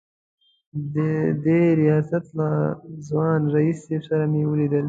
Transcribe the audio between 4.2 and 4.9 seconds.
مې ولیدل.